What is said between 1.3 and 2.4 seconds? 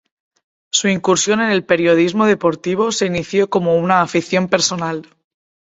en el periodismo